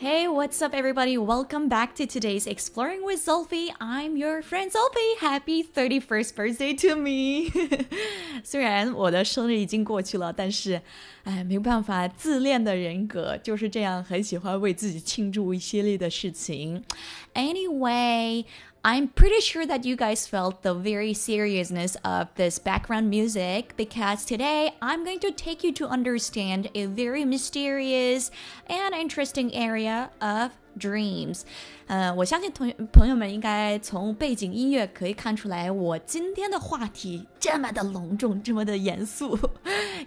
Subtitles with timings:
[0.00, 1.16] Hey, what's up, everybody?
[1.16, 3.72] Welcome back to today's Exploring with Sophie.
[3.80, 5.16] I'm your friend Sophie.
[5.20, 7.50] Happy 31st birthday to me!
[8.44, 10.82] 虽然我的生日已经过去了，但是，
[11.24, 16.84] 哎，没有办法，自恋的人格就是这样，很喜欢为自己庆祝一系列的事情。
[17.34, 18.44] Anyway.
[18.83, 24.25] I'm pretty sure that you guys felt the very seriousness of this background music because
[24.25, 28.31] today I'm going to take you to understand a very mysterious
[28.65, 31.42] and interesting area of dreams。
[31.86, 39.38] 呃，我相信同朋友们应该从背景音乐可以看出来，我今天的话题这么的隆重，这么的严肃，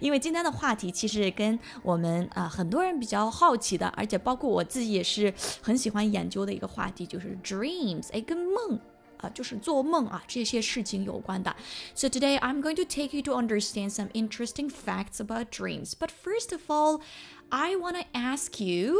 [0.00, 8.78] 因为今天的话题其实跟我们啊、呃、很多人比较好奇的，而且包括我自己也是很喜欢研究的一个话题，就是 dreams，哎，跟梦。
[9.22, 11.54] 啊，就是做梦啊这些事情有关的。
[11.94, 15.92] So today I'm going to take you to understand some interesting facts about dreams.
[15.92, 17.02] But first of all,
[17.50, 18.96] I want to ask you.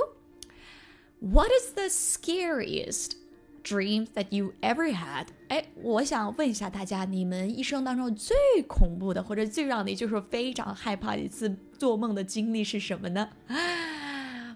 [1.25, 3.17] What is the scariest
[3.63, 5.27] dream that you ever had？
[5.49, 13.29] 哎，我想问一下大家，你们一生当中最恐怖的，或者最让你就是非常害怕的一次做梦的经历是什么呢？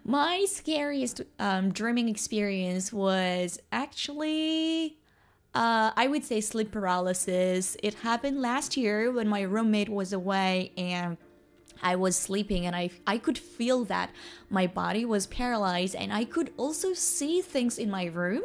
[0.07, 4.97] My scariest um, dreaming experience was actually.
[5.55, 7.77] Uh, I would say sleep paralysis.
[7.83, 11.17] It happened last year when my roommate was away and
[11.83, 14.09] I was sleeping and I I could feel that
[14.49, 18.43] my body was paralyzed and I could also see things in my room,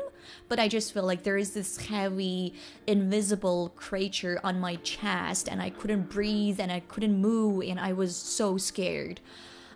[0.49, 2.53] but I just feel like there is this heavy
[2.85, 7.93] invisible creature on my chest and I couldn't breathe and I couldn't move and I
[7.93, 9.19] was so scared.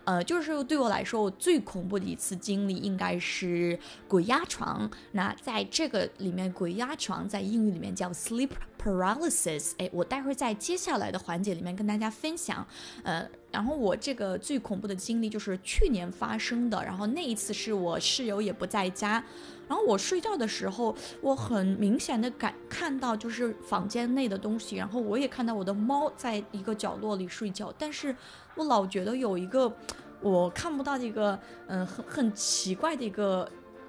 [0.06, 3.80] 呃，就是对我来说，我最恐怖的一次经历应该是
[4.10, 4.92] 鬼压床。
[5.14, 8.50] 那在这个里面，鬼压床在英语里面叫 sleep
[8.83, 9.73] paralysis。
[9.79, 12.67] 哎，我待会儿在接下来的环节里面跟大家分享。
[13.03, 16.83] 呃，然后我这个最恐怖的经历就是去年发生的。
[16.85, 19.23] 然后那一次是我室友也不在家，
[19.67, 28.15] 然后我睡觉的时候，我很明显的感看到就是房间内的东西，然后我也看到我的猫在一个角落里睡觉，但是
[28.55, 29.73] 我老觉得有一个
[30.21, 33.49] 我看不到的一个嗯很很奇怪的一个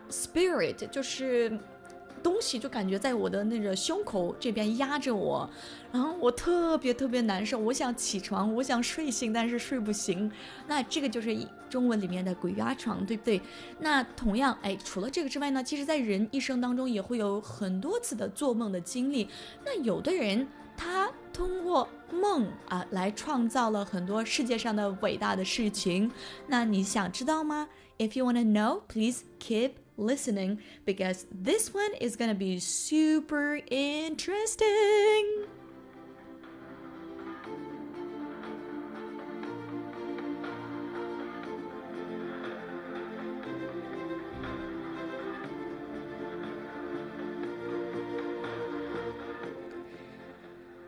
[0.09, 1.57] spirit，就是
[2.21, 5.49] 东西就感觉在我的那个胸口这边压着我，
[5.91, 10.31] 然后我特别特别难受，我想起床，我想睡醒，但是睡不醒。
[10.67, 11.35] 那这个就是
[11.69, 13.41] 中文里面的鬼压床，对不对？
[13.79, 19.27] 那同样，哎，除了这个之外呢，其实在人一生当中也会有很多次的做梦的经历。
[19.65, 20.47] 那有的人
[20.77, 26.11] 他通过梦啊来创造了很多世界上的伟大的事情。
[26.47, 35.45] 那你想知道吗？If you wanna know, please keep listening because this one is gonna be super interesting.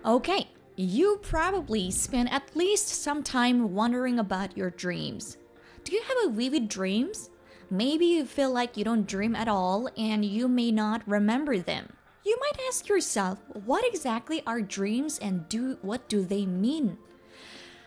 [0.04, 5.38] Okay, you probably spend at least some time wondering about your dreams.
[5.84, 7.30] Do you have a vivid dreams?
[7.71, 11.87] Maybe you feel like you don't dream at all and you may not remember them.
[12.23, 16.97] You might ask yourself, what exactly are dreams and do what do they mean?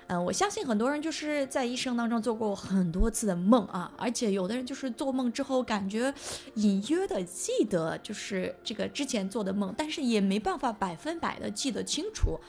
[0.08, 6.12] 嗯，我相信很多人就是在一生当中做过很多次的梦啊，而且有的人就是做梦之后感觉
[6.56, 12.40] 隐约的记得就是这个之前做的梦，但是也没办法百分百的记得清楚。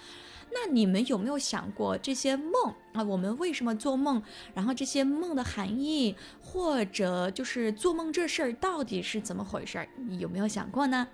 [0.52, 3.02] 那你们有没有想过这些梦啊？
[3.02, 4.22] 我们为什么做梦？
[4.54, 9.88] 然后这些梦的含义，或者就是做梦这事儿到底是怎么回事儿？
[10.08, 11.08] 你有没有想过呢？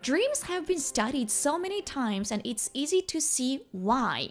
[0.00, 4.30] Dreams have been studied so many times, and it's easy to see why.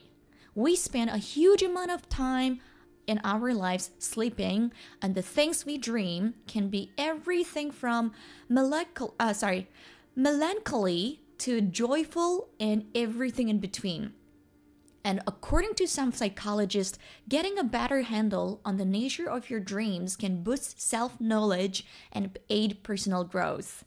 [0.54, 2.60] We spend a huge amount of time
[3.06, 4.72] in our lives sleeping,
[5.02, 8.14] and the things we dream can be everything from
[8.48, 9.68] melancholy, uh, sorry,
[10.16, 14.13] melancholy to joyful and everything in between.
[15.05, 20.15] And according to some psychologists, getting a better handle on the nature of your dreams
[20.15, 23.85] can boost self knowledge and aid personal growth.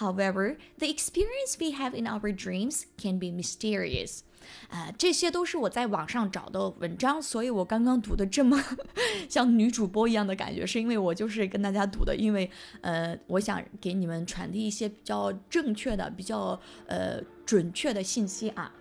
[0.00, 4.24] However, the experience we have in our dreams can be mysterious.
[4.68, 8.62] 呃，这些都是我在网上找的文章，所以我刚刚读的这么
[9.28, 12.50] 像女主播一样的感觉，是因为我就是跟大家读的，因为
[12.80, 18.72] 呃，我想给你们传递一些比较正确的、比较呃准确的信息啊。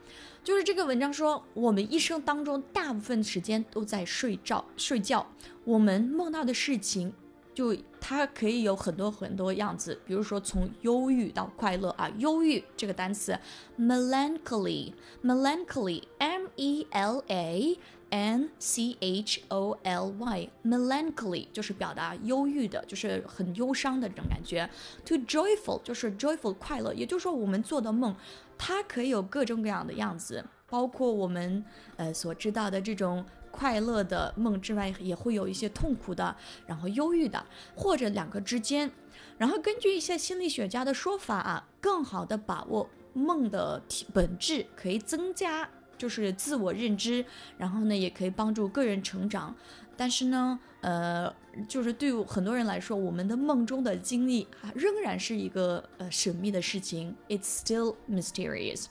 [0.43, 5.25] 就是这个文章说，我们一生当中大部分时间都在睡觉，睡觉，
[5.63, 7.13] 我们梦到的事情。
[7.55, 13.39] 就它可以有很多很多样子，比如说从忧郁到快乐啊，忧郁这个单词
[13.79, 17.77] ，melancholy，melancholy，m e l a
[18.09, 24.69] n c h o l y，melancholy 就是表达忧郁的，就是很忧伤的这种感觉。
[25.05, 28.15] To joyful 就是 joyful 快乐，也就是说我们做的梦，
[28.57, 31.63] 它可以有各种各样的样子，包括我们
[31.95, 33.25] 呃所知道的这种
[33.55, 36.35] 快乐的梦之外，也会有一些痛苦的，
[36.67, 37.41] 然后忧郁的，
[37.73, 38.91] 或者两个之间。
[39.37, 43.81] 然后根据一些心理学家的说法啊，更好的把握梦的
[44.13, 45.69] 本质，可以增加。
[45.97, 47.25] 就是自我认知，
[47.57, 49.55] 然后呢，也可以帮助个人成长。
[49.95, 51.33] 但是呢，呃，
[51.69, 57.15] 就是对很多人来说，我们的梦中的经历，仍然是一个呃神秘的事情。
[57.29, 58.87] It's still mysterious。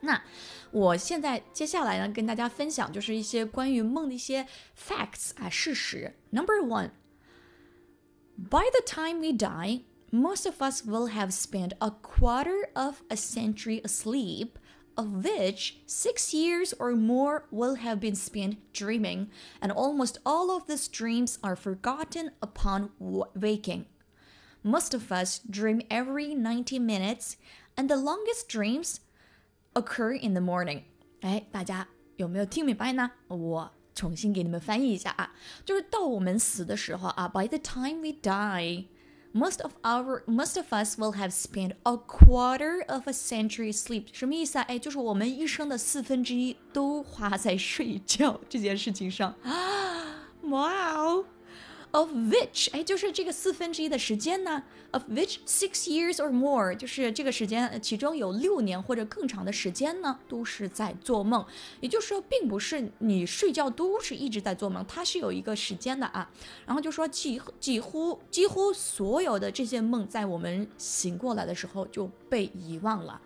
[0.00, 0.20] 那
[0.70, 4.46] 我现在接下来呢，跟大家分享就是一些关于梦的一些
[4.76, 6.16] facts 啊事实。
[6.30, 13.80] Number one，by the time we die。Most of us will have spent a quarter of a century
[13.82, 14.58] asleep
[14.94, 19.28] of which six years or more will have been spent dreaming,
[19.62, 22.90] and almost all of these dreams are forgotten upon
[23.34, 23.86] waking.
[24.62, 27.38] Most of us dream every 90 minutes,
[27.74, 29.00] and the longest dreams
[29.79, 30.81] occur in the morning.
[31.21, 33.11] 哎，大家有没有听明白呢？
[33.27, 35.33] 我重新给你们翻译一下啊，
[35.65, 38.85] 就是到我们死的时候啊，by the time we die。
[39.33, 44.63] most of our most of us will have spent a quarter of a century sleep，什么意思啊？
[44.63, 50.29] 哎，就是我们一生的四分之一都花在睡觉这件事情上啊！
[50.43, 51.25] 哇哦
[51.91, 61.45] ！Of which，哎，就是这个四分之一的时间呢？Of which six years or more，就是这个时间，其中有六年或者更长的时间呢，都是在做梦。
[61.79, 66.29] 也就是说，并不是你睡觉都是一直在做梦，它是有一个时间的啊。
[66.65, 73.21] 然后就说几几乎几乎所有的这些梦，在我们醒过来的时候就被遗忘了。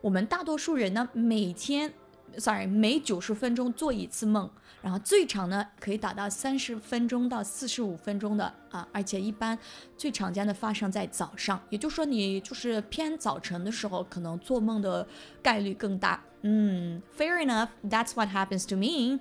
[0.00, 1.94] 我们大多数人呢，每天。
[2.37, 4.49] sorry，每九十分钟做一次梦，
[4.81, 9.57] 然后最长呢可以达到三十分钟到四十五分钟的啊，而且一般
[9.97, 15.05] 最常见的发生在早上，也就是说你就是偏早晨的时候，可能做梦的
[15.41, 16.23] 概率更大。
[16.41, 19.19] 嗯，fair enough，that's what happens to me.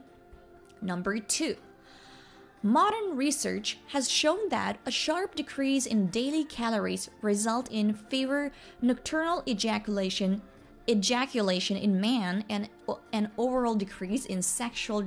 [0.81, 1.57] Number two.
[2.61, 8.51] Modern research has shown that a sharp decrease in daily calories result in fewer
[8.81, 10.41] nocturnal ejaculation
[10.87, 12.69] ejaculation in man and
[13.13, 15.05] an overall decrease in sexual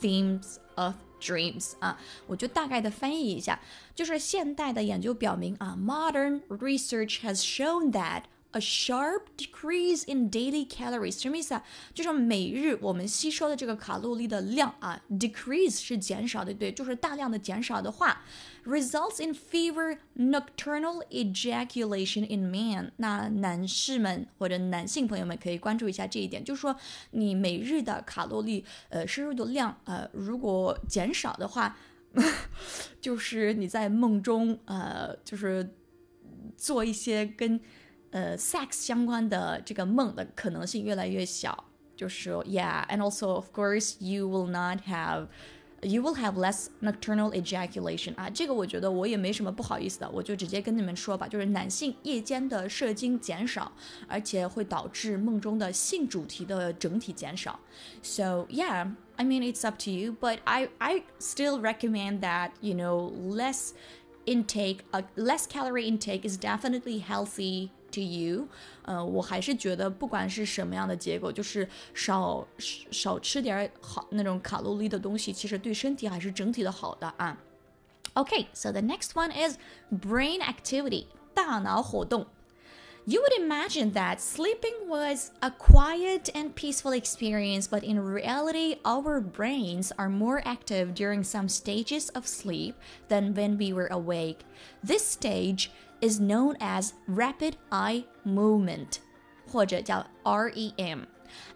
[0.00, 3.58] themes of dreams 啊，我就大概的翻译一下，
[3.94, 11.63] 就是现代的研究表明啊，modern research has shown that a sharp decrease in daily calories 什么意思啊？
[11.93, 18.23] 就是每日我们吸收的这个卡路里的量啊，decrease 是减少的，对，就是大量的减少的话
[18.65, 22.91] ，results in fever nocturnal ejaculation in man。
[22.97, 26.75] 那男士们或者男性朋友们可以关注一下这一点，就是说
[27.11, 31.77] 你每日的卡路里呃摄入的量呃如果减少的话，
[32.99, 35.75] 就是你在梦中呃就是
[36.57, 37.59] 做一些跟
[38.10, 41.64] 呃，sex 相关的这个梦的可能性越来越小。
[41.96, 53.70] 就是说，yeah，and also of course you will not have。You will have less nocturnal ejaculation 啊，这个我觉得我也没什么不好意思的，我就直接跟你们说吧，就是男性夜间的射精减少，
[54.08, 57.60] 而且会导致梦中的性主题的整体减少。
[58.02, 63.12] So yeah, I mean it's up to you, but I I still recommend that you know
[63.12, 63.72] less
[64.24, 68.46] intake, a less calorie intake is definitely healthy to you，
[68.82, 77.38] 呃，我还是觉得不管是什么样的结果，就是少少吃点好那种卡路里的东西，其实对身体还是整体的好的啊。
[78.14, 79.56] Okay, so the next one is
[79.90, 82.26] brain activity，大脑活动。
[83.08, 89.20] You would imagine that sleeping was a quiet and peaceful experience, but in reality, our
[89.20, 92.74] brains are more active during some stages of sleep
[93.08, 94.40] than when we were awake.
[94.82, 95.70] This stage
[96.00, 99.00] is known as rapid eye movement,
[99.46, 101.06] 或者叫 REM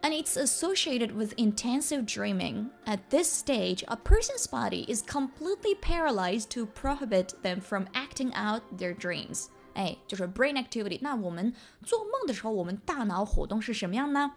[0.02, 2.70] and it's associated with intensive dreaming.
[2.86, 8.78] At this stage, a person's body is completely paralyzed to prohibit them from acting out
[8.78, 9.50] their dreams.
[9.73, 10.99] 哎，就是 brain activity。
[11.01, 11.53] 那我们
[11.83, 14.33] 做梦的时候，我们大脑活动是什么样呢？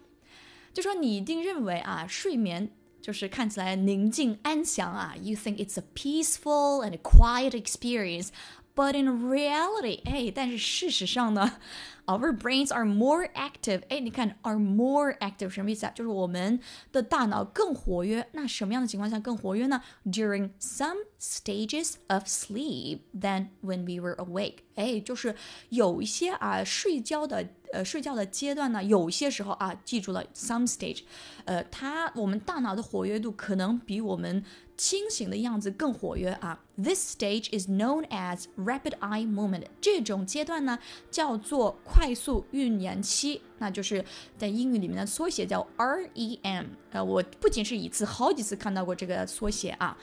[0.73, 8.29] 就说你一定认为啊，睡眠就是看起来宁静安详啊，you think it's a peaceful and quiet experience。
[8.75, 11.59] But in reality，哎，但是事实上呢
[12.06, 13.82] our brains are more active。
[13.90, 15.92] 哎，你看，are more active 什么意思啊？
[15.96, 16.60] 就是我们
[16.92, 18.28] 的大脑更活跃。
[18.34, 19.82] 那什么样的情况下更活跃呢？
[20.06, 24.60] During some stages of sleep than when we were awake。
[24.76, 25.36] 哎，就是
[25.70, 31.02] 有一些啊，睡觉的呃睡觉的阶段呢，有些时候啊，记住了，some stage，
[31.46, 34.44] 呃，它我们大脑的活跃度可能比我们
[34.78, 36.64] 清醒的样子更活跃啊。
[36.78, 39.66] This stage is known as rapid eye movement。
[39.80, 40.80] 这种阶段呢，
[41.12, 44.05] 叫做快 快速运眼期，那就是
[44.37, 46.67] 在英语里面的缩写叫 REM。
[46.91, 49.97] 呃，我不仅是一次，好几次看到过这个缩写啊。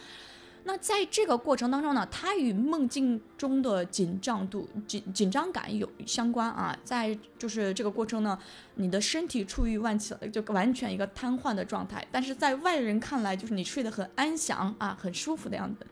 [0.64, 6.76] 那在这个过程当中呢，它与梦境中的紧张度、紧紧张感有相关啊。
[6.84, 8.40] 在就是这个过程呢，
[8.74, 15.86] 你的身体处于完全就完全一个瘫痪的状态，但是在外人看来，就是你睡得很安详啊，很舒服的样子。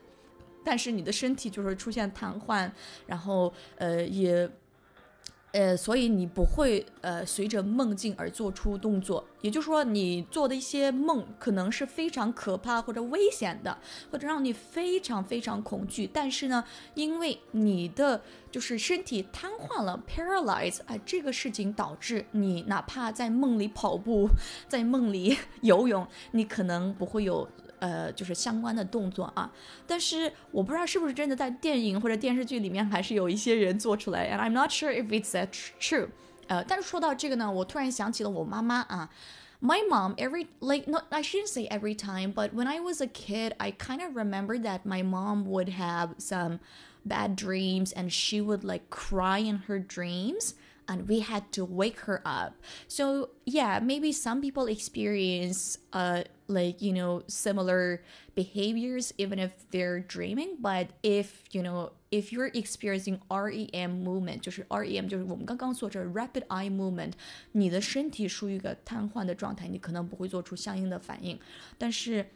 [0.64, 2.72] 但是你的身体就是出现瘫痪，
[3.06, 4.50] 然后呃也。
[5.54, 13.78] 呃，所以你不会呃随着梦境而做出动作，也就是说，你做的一些梦可能是非常可怕或者危险的，
[14.10, 16.10] 或者让你非常非常恐惧。
[16.12, 24.30] 但是呢，因为你的就是身体瘫痪了，paralyze 啊，这个事情导致你哪怕在梦里跑步，
[24.70, 27.48] 在梦里 游泳，你可能不会有。
[27.81, 29.51] 呃，就是相关的动作啊，
[29.87, 35.49] 但是我不知道是不是真的在电影或者电视剧里面，还是有一些人做出来，and I'm not sure if it's that
[35.81, 36.09] true。
[36.49, 39.11] 呃，但是说到这个呢，我突然想起了我妈妈啊。
[39.59, 43.55] My mom, every like no, I shouldn't say every time, but when I was a kid,
[43.59, 46.59] I kind of remember that my mom would have some
[47.07, 50.55] bad dreams and she would like cry in her dreams
[50.87, 52.53] and we had to wake her up.
[52.87, 58.01] So, yeah, maybe some people experience uh like, you know, similar
[58.35, 65.09] behaviors even if they're dreaming, but if, you know, if you're experiencing REM movement，就是 REM
[65.09, 67.13] 就是我们刚刚说这 rapid eye movement，
[67.53, 71.39] 你的身体属于一个瘫痪的状态，你可能不会做出相应的反应，
[71.79, 72.27] 但是。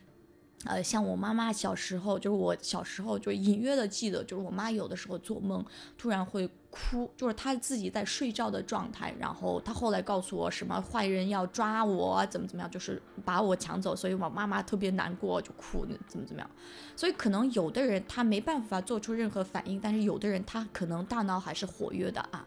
[0.66, 5.64] 呃，像我妈妈小时候，就是我小时候就隐约的记得，就是我妈有的时候做梦
[5.96, 16.49] 突然会 哭，就是他自己在睡觉的状态，然后他后来告诉我什么坏人要抓我，怎么怎么样，就是把我抢走，所以我妈妈特别难过，就哭，怎么怎么样。
[16.95, 22.45] 所以可能有的人他没办法做出任何反应，但是有的人他可能大脑还是活跃的啊。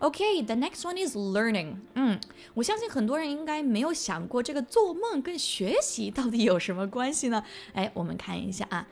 [0.00, 1.76] OK，the next one is learning.
[1.94, 2.20] 嗯，
[2.52, 7.42] 我相信很多人应该没有想过这个做梦跟学习到底有什么关系呢？
[7.72, 8.86] 哎，我们看一下啊。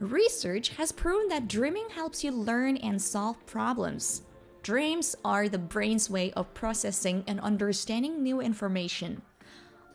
[0.00, 4.22] Research has proven that dreaming helps you learn and solve problems.
[4.62, 9.22] Dreams are the brain's way of processing and understanding new information.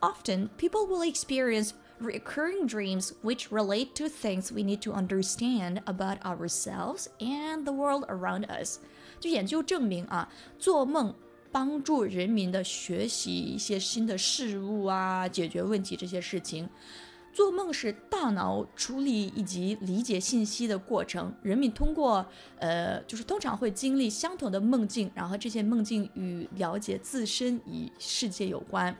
[0.01, 6.23] Often, people will experience recurring dreams which relate to things we need to understand about
[6.23, 8.79] ourselves and the world around us.
[9.19, 11.13] 就研究证明啊，做梦
[11.51, 16.69] 帮助人民的学习一些新的事物啊，解决问题这些事情。
[17.34, 21.34] 做梦是大脑处理以及理解信息的过程。
[21.42, 22.24] 人民通过
[22.58, 28.96] 呃，就是通常会经历相同的梦境，然后这些梦境与了解自身与世界有关。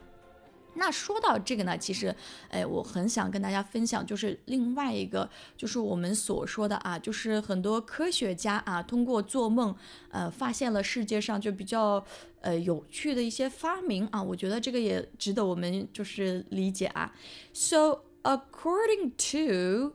[0.77, 2.13] 那说到这个呢，其实，
[2.49, 9.73] 哎，我很想跟大家分享，就是另外一个，就是我们所说的啊，就是很多科学家啊，通过做梦，
[10.09, 12.03] 呃，发现了世界上就比较
[12.41, 17.13] 呃有趣的一些发明啊，我觉得这个也值得我们就是理解啊。
[17.53, 19.94] So according to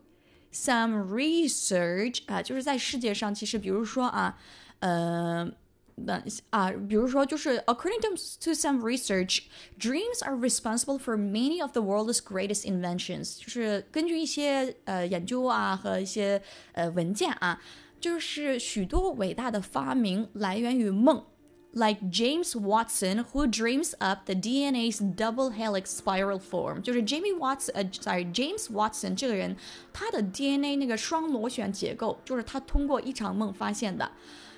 [0.52, 4.38] some research 啊，就是在世界上，其实比如说啊，
[4.80, 5.52] 呃。
[6.50, 8.10] 啊，比如说，就是 according to
[8.42, 9.44] to some research,
[9.80, 13.40] dreams are responsible for many of the world's greatest inventions。
[13.40, 16.42] 就是根据一些呃研究啊和一些
[16.74, 17.62] 呃文件啊，
[18.02, 21.24] 就是许多伟大的发明来源于梦。
[21.78, 28.68] Like James Watson, who dreams up the DNA's double helix spiral form，就是 Jamie Watson，呃，sorry James
[28.72, 29.58] Watson 这个人，
[29.92, 34.10] 他的 DNA 那个双螺旋结构，就是他通过一场梦发现的。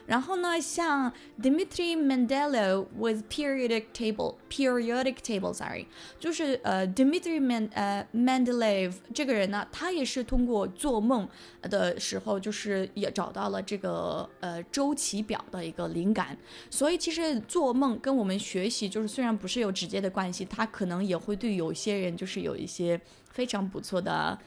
[0.07, 5.87] 然后呢，像 Dmitry Mendeleev with periodic table periodic table sorry，
[6.19, 11.29] 就是呃 Dmitry Men 呃 Mendeleev 这个人呢，他也是通过做梦
[11.63, 16.37] 的时候，就是也找到了这个呃周期表的一个灵感。
[16.69, 24.39] 所以其实做梦跟我们学习就是虽然不是有直接的关系，它可能也会对有些人就是有一些非常不错的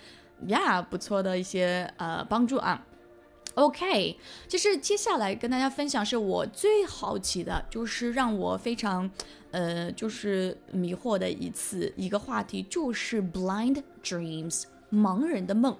[0.48, 2.86] 呀不错的一些呃帮助啊。
[3.55, 4.17] OK，
[4.49, 9.11] 其实接下来跟大家分享是我最好奇的，就是让我非常，
[9.50, 15.77] 呃，就是迷惑的一次一个话题，就是 blind dreams，盲人的梦。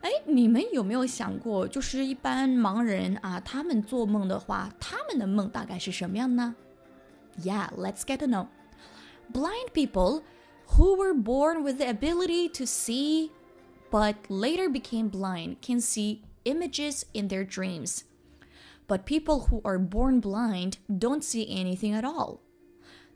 [0.00, 6.56] 哎，你们有没有想过，就是一般盲人啊，他们做梦的话，他们的梦大概是什么样呢？
[7.42, 8.48] Yeah, let's get to know.
[9.32, 10.22] Blind people
[10.76, 13.30] who were born with the ability to see
[13.90, 18.04] but later became blind can see images in their dreams.
[18.88, 22.40] But people who are born blind don't see anything at all.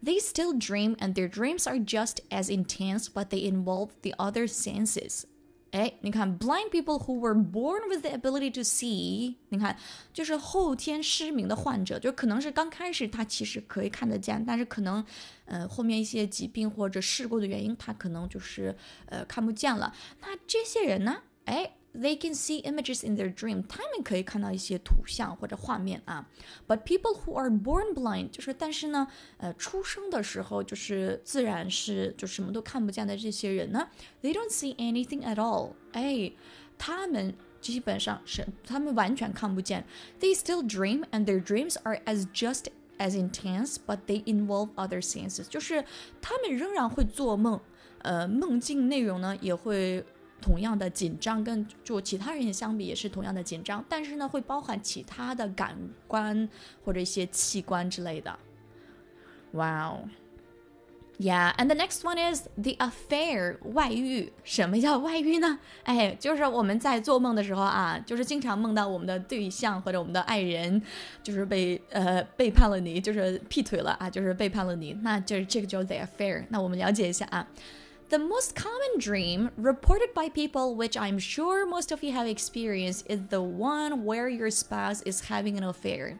[0.02, 4.48] They still dream, and their dreams are just as intense, but they involve the other
[4.48, 5.24] senses.
[5.70, 9.76] 哎，你看，blind people who were born with the ability to see，你看，
[10.12, 15.04] 就是后天失明的患者，就可能是刚开始他其实可以看得见，但是可能，
[15.44, 18.74] 呃，后面一些疾病或者事故的原因，他可能就是
[19.06, 19.94] 呃看不见了。
[20.20, 21.18] 那这些人呢？
[21.44, 21.76] 哎。
[21.94, 26.28] they can see images in their dream，他们可以看到一些图像或者画面啊。
[26.68, 29.08] But people who are born blind，就是但是呢，
[29.38, 33.88] 呃，出生的时候就是自然是就什么都看不见的这些人呢，
[34.22, 35.72] they don't see anything at all。
[35.92, 36.30] 哎，
[36.78, 39.84] 他们基本上是他们完全看不见。
[40.20, 42.66] They still dream and their dreams are as just
[42.98, 45.48] as intense, but they involve other senses。
[45.48, 45.84] 就是
[46.22, 47.60] 他们仍然会做梦，
[48.02, 50.04] 呃，梦境内容呢也会。
[50.45, 55.75] 同样的紧张，跟就其他人相比也是同样的紧张，但是呢，会包含其他的感
[56.07, 56.47] 官
[56.83, 58.37] 或者一些器官之类的。
[59.53, 60.07] Wow.
[61.17, 64.31] Yeah, and the next one is the affair 外遇。
[64.43, 65.57] 什么叫外遇呢？
[65.83, 70.79] 哎，就是我们在做梦的时候啊，就是经常梦到我们的对象或者我们的爱人，
[71.23, 76.45] 就是被呃背叛了你，就是劈腿了啊，就是背叛了你，那就是这个叫 the affair。
[76.49, 77.47] 那我们了解一下啊。
[78.08, 83.20] The most common dream reported by people, which I'm sure most of you have experienced, is
[83.28, 86.18] the one where your spouse is having an affair.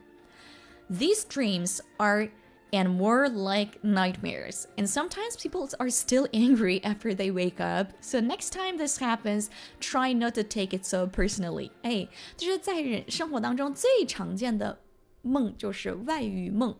[0.89, 2.29] These dreams are
[2.73, 4.69] and more like nightmares.
[4.79, 7.93] And sometimes people are still angry after they wake up.
[8.01, 11.73] So next time this happens, try not to take it so personally.
[11.83, 14.79] 哎，就是在人生活当中最常见的
[15.23, 16.77] 梦就是外遇梦。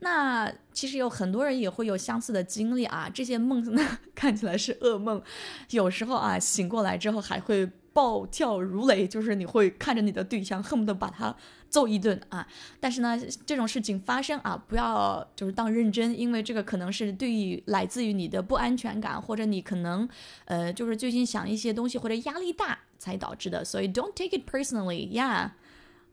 [0.00, 3.82] 那其实有很多人也会有相似的经历啊，这些梦呢
[4.14, 5.22] 看起来是噩梦，
[5.70, 11.34] 有时候啊醒过来之后还会暴跳如雷，就是你会看着你的对象恨不得把他
[11.70, 12.46] 揍一顿啊。
[12.78, 20.06] 但是呢，这种事情发生啊，不要就是当认真，因为这个可能是对于来自于你的不安全感，或者你可能
[20.44, 25.08] 呃就是最近想一些东西或者压力大才导致的，所以 don't take it personally.
[25.10, 25.52] Yeah,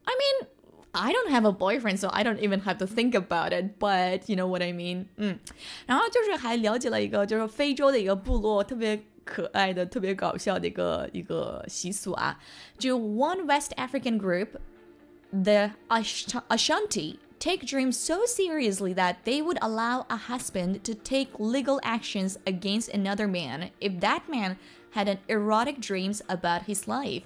[0.04, 0.53] I mean.
[0.93, 3.77] I don't have a boyfriend, so I don't even have to think about it.
[3.79, 5.05] But you know what I mean?
[5.17, 5.37] 嗯，
[5.85, 12.39] 然后就是还了解了一个，就是非洲的一个部落，特别可爱的、特别搞笑的一个一个习俗啊。
[12.79, 14.57] 就 one West African group,
[15.31, 21.79] the Ashanti, take dreams so seriously that they would allow a husband to take legal
[21.83, 24.57] actions against another man if that man
[24.95, 27.21] had an erotic dreams about his life.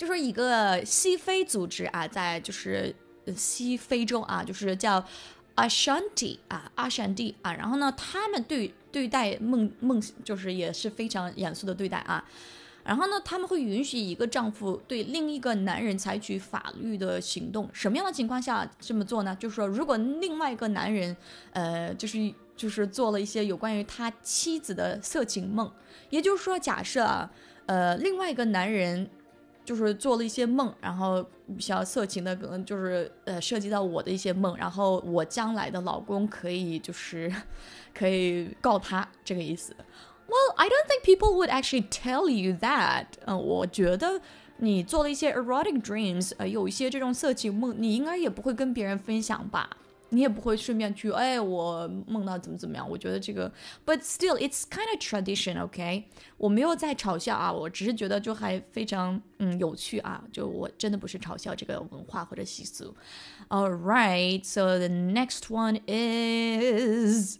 [0.00, 2.94] 就说一个西非组织啊，在就是
[3.36, 5.04] 西非洲啊，就是叫
[5.56, 12.24] 阿山蒂啊，阿山蒂啊，然后呢，他们对对待梦梦就是也是非常严肃的对待啊，
[12.82, 19.36] 然后呢，他们会允许一个丈夫对另一个男人采取法律的行动，什么样的情况下这么做呢？
[19.38, 21.14] 就是说，如果另外一个男人，
[21.52, 25.70] 呃，就是就是做了一些有关于他妻子的色情梦，
[26.08, 27.30] 也就是说，假设啊，
[27.66, 29.10] 呃，另外一个男人。
[29.70, 31.24] 就是做了一些梦，然后
[31.56, 37.32] 比较色情的，可能就是呃涉及到我的一些梦，然后我将来的老公可以就是
[37.94, 39.72] 可以告他这个意思。
[40.26, 43.04] Well, I don't think people would actually tell you that。
[43.26, 44.20] 嗯，我觉得
[44.56, 49.70] 你做了一些 erotic dreams，呃，有一些这种色情梦，你应该也不会跟别人分享吧。
[50.09, 52.87] 你也不会顺便去，哎，我梦到怎么怎么样？
[52.87, 53.51] 我觉得这个，
[53.85, 56.05] but still it's kind of tradition，OK？
[56.37, 62.95] 我没有在嘲笑啊，我只是觉得就还非常嗯有趣啊，就我真的不是嘲笑这个文化或者习俗。
[63.49, 67.39] All right，so the next one is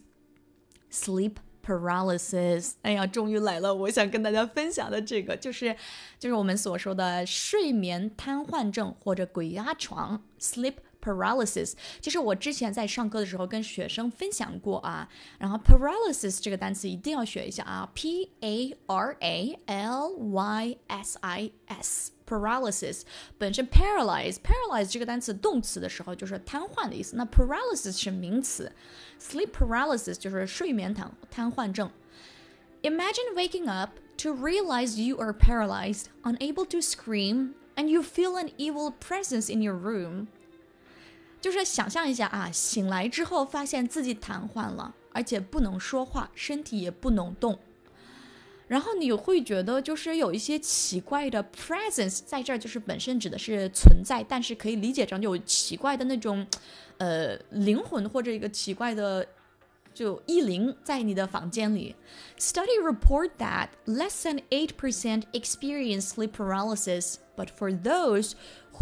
[0.91, 1.35] sleep
[1.65, 2.73] paralysis。
[2.81, 3.73] 哎呀，终于来了！
[3.73, 5.75] 我想跟大家分享的这个就是
[6.19, 10.73] 就是我们所说的睡眠瘫痪症或者鬼压床 sleep。
[11.01, 15.07] paralysis，其实我之前在上课的时候跟学生分享过啊，
[15.37, 23.03] 然后 paralysis 这个单词一定要学一下啊，p a r a l y s i s。paralysis
[23.37, 28.71] 本身 paralyze paralyze 这个单词动词的时候就是瘫痪的意思，那 paralysis 是名词，
[29.21, 31.91] sleep paralysis 就是睡眠瘫瘫痪症。
[32.81, 38.91] Imagine waking up to realize you are paralyzed, unable to scream, and you feel an evil
[38.91, 40.27] presence in your room.
[41.40, 47.58] 就是想象一下啊，醒来之后发现自己瘫痪了，而且不能说话，身体也不能动。
[48.68, 56.46] 然后你会觉得就是有一些奇怪的 presence 在这儿，就是本身指的是存在，但是可以理解成有奇怪的那种，
[56.98, 59.26] 呃，灵魂或者一个奇怪的
[59.93, 61.95] 就意灵在你的房间里。
[62.37, 68.33] Study report that less than eight percent experience sleep paralysis, but for those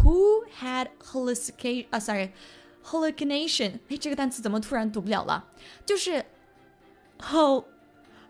[0.02, 2.32] who had hallucination 啊，sorry
[2.84, 5.48] hallucination，哎，这个单词怎么突然读不了了？
[5.86, 6.24] 就是
[7.18, 7.64] hal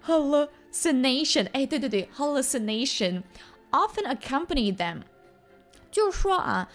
[0.07, 3.22] hal hallucination，哎，对对对，hallucination
[3.70, 5.00] often accompany them，
[5.90, 6.68] 就是说啊，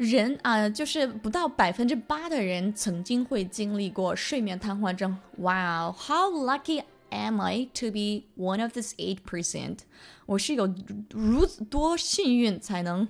[0.00, 5.14] 人啊，就是不到百分之八的人曾经会经历过睡眠瘫痪症。
[5.36, 9.80] Wow, how lucky am I to be one of this eight percent？
[10.24, 10.74] 我是有
[11.10, 13.06] 如此多幸运才能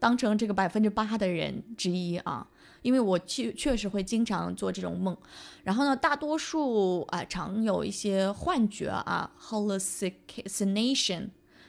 [0.00, 2.48] 当成这个百分之八的人之一啊。
[2.82, 5.16] 因为我确确实会经常做这种梦，
[5.62, 11.28] 然后呢，大多数啊常有一些幻觉啊，hallucination，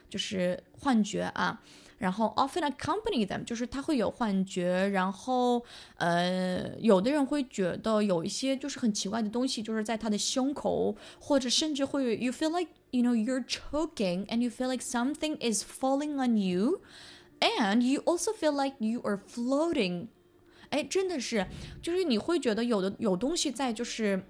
[0.09, 1.61] 就是幻觉啊，
[2.02, 5.64] 然后 often accompany them，就是他会有幻觉，然后
[5.96, 16.36] 呃，有的人会觉得有一些就是很奇怪的东西，就是在他的胸口，或者甚至会 you feel like you know you're choking and you feel like something is falling on
[16.36, 20.06] you，and you also feel like you are floating。
[20.70, 21.46] 哎，真的是，
[21.82, 24.22] 就是你会觉得有的有东西在，就是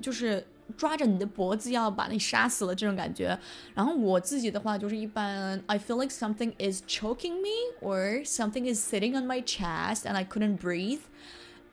[0.00, 3.38] 就是 抓着你的脖子要把你杀死了这种感觉。
[3.74, 10.24] 然后我自己的话就是一般，I feel like something is choking me or something is sitting on my chest and I
[10.24, 11.00] couldn't breathe.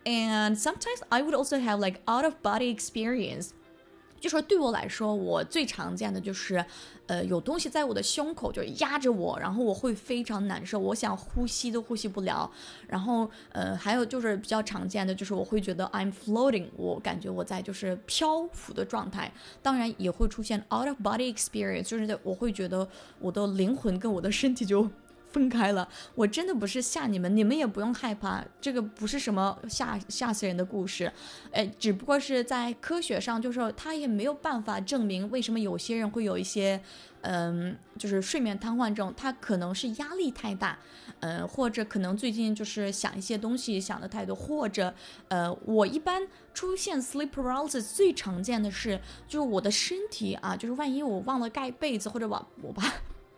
[0.06, 3.54] And sometimes I would also have like out of body experience.
[4.21, 6.65] 就说对我来说，我最常见的就是，
[7.07, 12.51] 呃，有东西在我的胸口就压着我，然后我会非常难受，我想呼吸都呼吸不了。
[12.87, 19.33] 然后，呃，还有就是比较常见的就是我会觉得 I'm floating，我感觉我在就是漂浮的状态。
[19.63, 24.89] 当然也会出现 out of body experience，就是我会觉得我的灵魂跟我的身体就。
[25.31, 31.13] 分开了，我真的不是吓你们，你们也不用害怕，这个不是什么吓吓死人的故事，
[31.53, 36.81] 哎，只不过是在科学上，就是他也没有办法证明为什么有些人会有一些，
[37.21, 40.79] 嗯，就是睡眠瘫痪症，他可能是压力太大，
[41.21, 44.95] 嗯，或者可能最近就是想一些东西想的太多，或者，
[45.29, 52.83] 呃，我一般出现 sleep paralysis 最常见的是，就是我的身体啊，就是万一我忘了盖被子，或者我我把。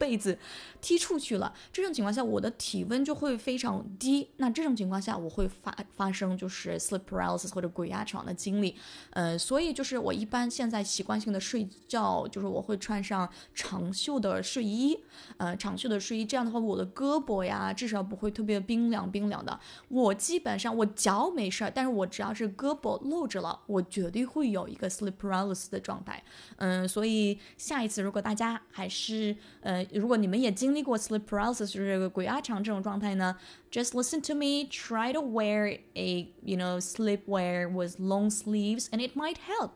[0.01, 0.39] 被子
[0.81, 4.27] 踢出去了，这种情况下我的体温就会非常低。
[4.39, 8.75] 那这种情况下我会发发生就是 sleep paralysis 或者鬼压床的经历。
[9.11, 14.99] 呃，所以就是我一般现在习惯性的睡觉，就是我会穿上长袖的睡衣，
[15.37, 19.61] 呃，长袖的睡衣，这样的话我的胳膊呀至少不会特别冰凉冰凉的。
[19.89, 26.25] 我基本上我脚没事儿，但是我只要是胳膊露着了，我绝对会有一个 sleep paralysis 的状态。
[26.57, 29.87] 嗯，所以下一次如果大家还是呃。
[29.92, 33.36] 如果你们也经历过 sleep paralysis，就是鬼压床这种状态呢，
[33.72, 34.70] just listen to me.
[34.70, 39.72] Try to wear a you know sleepwear with long sleeves, and it might help.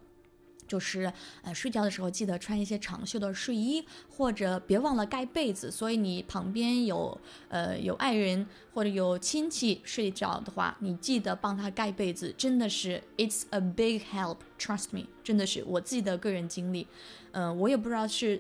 [0.68, 5.72] 就是呃睡觉的时候记得穿一些长袖的睡衣，或者别忘了盖被子。
[5.72, 14.38] 所以你旁边有呃有爱人或者有亲戚睡觉的话，你记得帮他盖被子，真的是 it's a big help.
[14.60, 16.86] Trust me，真的是我自己的个人经历。
[17.32, 18.40] 嗯、呃，我也不知道是。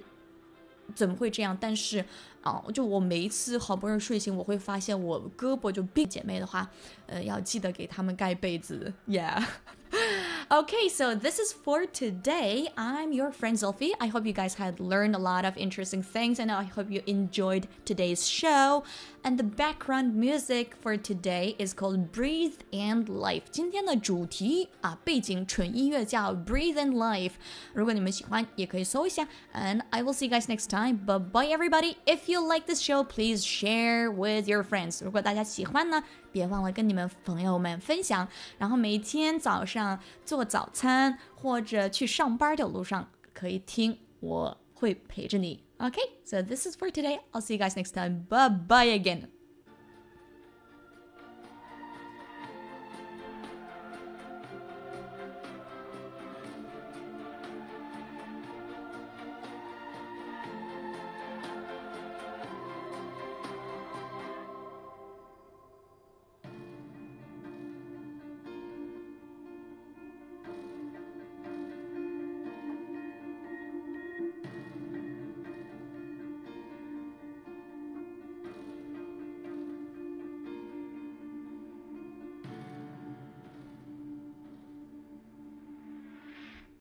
[0.94, 1.56] 怎么会这样？
[1.60, 2.04] 但是
[2.42, 6.08] 啊，就我每一次好不容易睡醒，我会发现我胳膊就病。
[6.08, 6.70] 姐妹的话，
[7.06, 8.92] 呃，要记得给他们盖被子。
[9.08, 9.44] Yeah.
[10.53, 12.69] Okay, so this is for today.
[12.75, 13.91] I'm your friend Zolfi.
[13.99, 17.01] I hope you guys had learned a lot of interesting things and I hope you
[17.05, 18.83] enjoyed today's show.
[19.23, 23.43] And the background music for today is called Breathe and Life.
[23.51, 27.33] 今天的主题啊，背景纯音乐叫 Breathe and Life。
[27.73, 29.27] 如果你们喜欢，也可以搜一下。
[29.53, 31.05] And I will see you guys next time.
[31.05, 31.97] Bye bye, everybody.
[32.05, 35.03] If you like this show, please share with your friends.
[35.03, 36.03] 如果大家喜欢呢？
[36.34, 38.26] 别忘了跟你们朋友们分享，
[38.58, 45.62] 然后每天早上做早餐或者去上班的路上可以听，我会陪着你。
[45.78, 47.20] Okay, so this is for today.
[47.30, 48.26] I'll see you guys next time.
[48.28, 49.33] Bye bye again.